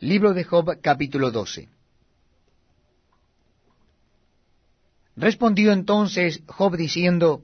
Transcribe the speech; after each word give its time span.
Libro 0.00 0.34
de 0.34 0.44
Job 0.44 0.78
capítulo 0.82 1.30
12 1.30 1.70
Respondió 5.16 5.72
entonces 5.72 6.42
Job 6.46 6.76
diciendo, 6.76 7.40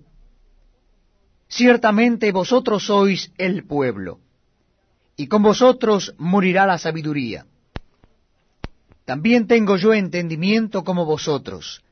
Ciertamente 1.49 2.31
vosotros 2.31 2.85
sois 2.85 3.33
el 3.39 3.65
pueblo, 3.65 4.21
y 5.17 5.29
con 5.29 5.43
vosotros 5.43 6.15
morirá 6.19 6.67
la 6.67 6.77
sabiduría. 6.77 7.47
También 9.07 9.47
tengo 9.47 9.79
yo 9.79 9.95
entendimiento 9.95 10.85
como 10.85 11.07
vosotros, 11.07 11.83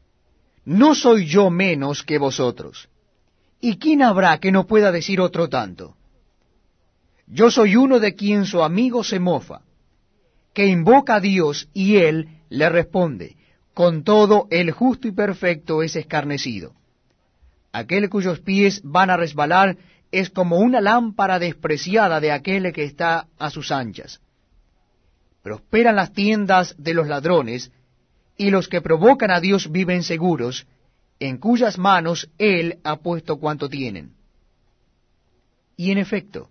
no 0.66 0.94
soy 0.94 1.24
yo 1.24 1.48
menos 1.48 2.02
que 2.02 2.18
vosotros. 2.18 2.90
¿Y 3.62 3.78
quién 3.78 4.02
habrá 4.02 4.38
que 4.40 4.52
no 4.52 4.66
pueda 4.66 4.92
decir 4.92 5.22
otro 5.22 5.48
tanto? 5.48 5.96
Yo 7.26 7.50
soy 7.50 7.76
uno 7.76 7.98
de 7.98 8.14
quien 8.14 8.44
su 8.44 8.62
amigo 8.62 9.02
se 9.02 9.18
mofa 9.18 9.62
que 10.60 10.66
invoca 10.66 11.14
a 11.14 11.20
Dios 11.20 11.70
y 11.72 11.96
él 11.96 12.28
le 12.50 12.68
responde. 12.68 13.38
Con 13.72 14.04
todo, 14.04 14.46
el 14.50 14.72
justo 14.72 15.08
y 15.08 15.12
perfecto 15.12 15.82
es 15.82 15.96
escarnecido. 15.96 16.74
Aquel 17.72 18.10
cuyos 18.10 18.40
pies 18.40 18.82
van 18.84 19.08
a 19.08 19.16
resbalar 19.16 19.78
es 20.12 20.28
como 20.28 20.58
una 20.58 20.82
lámpara 20.82 21.38
despreciada 21.38 22.20
de 22.20 22.30
aquel 22.30 22.74
que 22.74 22.84
está 22.84 23.26
a 23.38 23.48
sus 23.48 23.72
anchas. 23.72 24.20
Prosperan 25.42 25.96
las 25.96 26.12
tiendas 26.12 26.74
de 26.76 26.92
los 26.92 27.08
ladrones, 27.08 27.72
y 28.36 28.50
los 28.50 28.68
que 28.68 28.82
provocan 28.82 29.30
a 29.30 29.40
Dios 29.40 29.72
viven 29.72 30.02
seguros, 30.02 30.66
en 31.20 31.38
cuyas 31.38 31.78
manos 31.78 32.28
Él 32.36 32.80
ha 32.84 32.96
puesto 32.96 33.38
cuanto 33.38 33.70
tienen. 33.70 34.12
Y 35.78 35.90
en 35.90 35.96
efecto, 35.96 36.50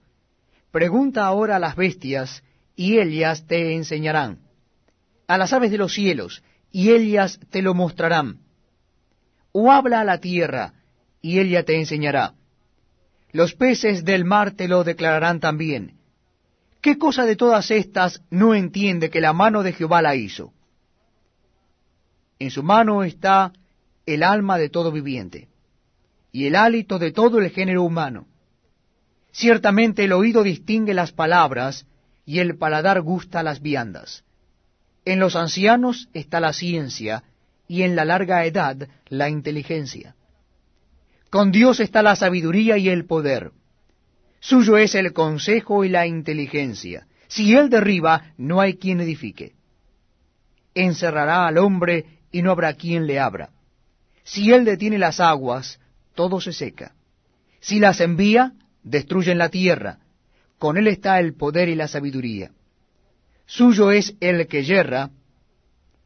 pregunta 0.71 1.27
ahora 1.27 1.57
a 1.57 1.59
las 1.59 1.75
bestias, 1.75 2.41
y 2.79 2.97
ellas 2.97 3.45
te 3.45 3.75
enseñarán. 3.75 4.39
A 5.27 5.37
las 5.37 5.51
aves 5.51 5.69
de 5.69 5.77
los 5.77 5.93
cielos, 5.93 6.41
y 6.71 6.91
ellas 6.91 7.37
te 7.49 7.61
lo 7.61 7.73
mostrarán. 7.73 8.39
O 9.51 9.69
habla 9.69 9.99
a 9.99 10.05
la 10.05 10.21
tierra, 10.21 10.75
y 11.21 11.39
ella 11.39 11.65
te 11.65 11.75
enseñará. 11.75 12.35
Los 13.33 13.53
peces 13.53 14.05
del 14.05 14.23
mar 14.23 14.51
te 14.51 14.69
lo 14.69 14.85
declararán 14.85 15.41
también. 15.41 15.97
¿Qué 16.79 16.97
cosa 16.97 17.25
de 17.25 17.35
todas 17.35 17.69
estas 17.69 18.23
no 18.29 18.55
entiende 18.55 19.09
que 19.09 19.19
la 19.19 19.33
mano 19.33 19.61
de 19.61 19.73
Jehová 19.73 20.01
la 20.01 20.15
hizo? 20.15 20.53
En 22.39 22.49
su 22.49 22.63
mano 22.63 23.03
está 23.03 23.51
el 24.05 24.23
alma 24.23 24.57
de 24.57 24.69
todo 24.69 24.93
viviente, 24.93 25.49
y 26.31 26.45
el 26.45 26.55
hálito 26.55 26.97
de 26.97 27.11
todo 27.11 27.39
el 27.39 27.49
género 27.49 27.83
humano. 27.83 28.25
Ciertamente 29.33 30.05
el 30.05 30.13
oído 30.13 30.43
distingue 30.43 30.93
las 30.93 31.11
palabras, 31.11 31.85
y 32.29 32.37
el 32.37 32.59
paladar 32.59 33.01
gusta 33.01 33.41
las 33.41 33.59
viandas. 33.59 34.23
En 35.03 35.19
los 35.19 35.35
ancianos 35.35 36.09
está 36.13 36.39
la 36.39 36.53
ciencia, 36.53 37.23
y 37.67 37.81
en 37.81 37.95
la 37.95 38.05
larga 38.05 38.45
edad 38.45 38.87
la 39.07 39.29
inteligencia. 39.29 40.13
Con 41.31 41.51
Dios 41.51 41.79
está 41.79 42.03
la 42.03 42.15
sabiduría 42.15 42.77
y 42.77 42.87
el 42.87 43.05
poder. 43.07 43.49
Suyo 44.39 44.77
es 44.77 44.93
el 44.93 45.11
consejo 45.11 45.83
y 45.83 45.89
la 45.89 46.05
inteligencia. 46.05 47.07
Si 47.27 47.55
él 47.55 47.71
derriba, 47.71 48.33
no 48.37 48.61
hay 48.61 48.75
quien 48.75 49.01
edifique. 49.01 49.55
Encerrará 50.75 51.47
al 51.47 51.57
hombre 51.57 52.19
y 52.31 52.43
no 52.43 52.51
habrá 52.51 52.75
quien 52.75 53.07
le 53.07 53.19
abra. 53.19 53.49
Si 54.23 54.53
él 54.53 54.65
detiene 54.65 54.99
las 54.99 55.19
aguas, 55.19 55.79
todo 56.13 56.39
se 56.39 56.53
seca. 56.53 56.93
Si 57.59 57.79
las 57.79 57.99
envía, 58.01 58.53
destruyen 58.83 59.39
la 59.39 59.49
tierra 59.49 59.97
con 60.59 60.77
él 60.77 60.87
está 60.87 61.19
el 61.19 61.33
poder 61.33 61.69
y 61.69 61.75
la 61.75 61.87
sabiduría. 61.87 62.51
Suyo 63.45 63.91
es 63.91 64.13
el 64.19 64.45
que 64.47 64.63
yerra 64.63 65.09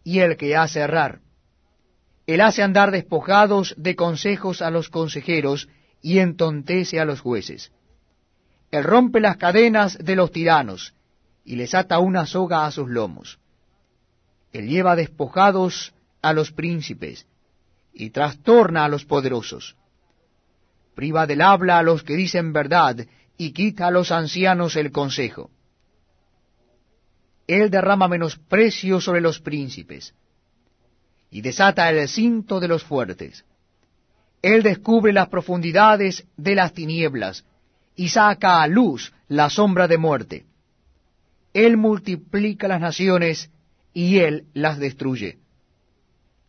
y 0.03 0.19
el 0.19 0.37
que 0.37 0.55
hace 0.55 0.79
errar. 0.79 1.19
Él 2.25 2.39
hace 2.39 2.63
andar 2.63 2.91
despojados 2.91 3.75
de 3.77 3.95
consejos 3.95 4.61
a 4.61 4.69
los 4.69 4.89
consejeros 4.89 5.67
y 6.01 6.19
entontece 6.19 6.99
a 6.99 7.05
los 7.05 7.19
jueces. 7.19 7.71
Él 8.71 8.83
rompe 8.83 9.19
las 9.19 9.37
cadenas 9.37 9.97
de 9.97 10.15
los 10.15 10.31
tiranos 10.31 10.93
y 11.43 11.55
les 11.55 11.73
ata 11.73 11.99
una 11.99 12.25
soga 12.25 12.65
a 12.65 12.71
sus 12.71 12.89
lomos. 12.89 13.39
Él 14.53 14.69
lleva 14.69 14.95
despojados 14.95 15.93
a 16.21 16.31
los 16.31 16.51
príncipes 16.51 17.25
y 17.91 18.11
trastorna 18.11 18.85
a 18.85 18.87
los 18.87 19.03
poderosos. 19.03 19.75
Priva 20.95 21.25
del 21.25 21.41
habla 21.41 21.79
a 21.79 21.83
los 21.83 22.03
que 22.03 22.15
dicen 22.15 22.53
verdad 22.53 23.05
y 23.37 23.51
quita 23.51 23.87
a 23.87 23.91
los 23.91 24.11
ancianos 24.11 24.75
el 24.75 24.91
consejo. 24.91 25.49
Él 27.47 27.69
derrama 27.69 28.07
menosprecio 28.07 29.01
sobre 29.01 29.21
los 29.21 29.39
príncipes 29.39 30.13
y 31.29 31.41
desata 31.41 31.89
el 31.89 32.07
cinto 32.07 32.59
de 32.59 32.67
los 32.67 32.83
fuertes. 32.83 33.43
Él 34.41 34.61
descubre 34.61 35.11
las 35.11 35.29
profundidades 35.29 36.25
de 36.37 36.55
las 36.55 36.73
tinieblas 36.73 37.43
y 37.95 38.09
saca 38.09 38.61
a 38.61 38.67
luz 38.67 39.13
la 39.27 39.49
sombra 39.49 39.87
de 39.87 39.97
muerte. 39.97 40.45
Él 41.53 41.77
multiplica 41.77 42.67
las 42.67 42.81
naciones 42.81 43.49
y 43.93 44.19
él 44.19 44.45
las 44.53 44.79
destruye. 44.79 45.39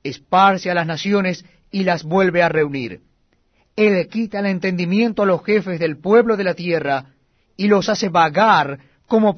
Esparce 0.02 0.70
a 0.70 0.74
las 0.74 0.86
naciones 0.86 1.44
y 1.70 1.84
las 1.84 2.04
vuelve 2.04 2.42
a 2.42 2.48
reunir 2.48 3.00
él 3.76 4.08
quita 4.08 4.40
el 4.40 4.46
entendimiento 4.46 5.22
a 5.22 5.26
los 5.26 5.44
jefes 5.44 5.78
del 5.80 5.98
pueblo 5.98 6.36
de 6.36 6.44
la 6.44 6.54
tierra 6.54 7.06
y 7.56 7.68
los 7.68 7.88
hace 7.88 8.08
vagar 8.08 8.78
como 9.06 9.32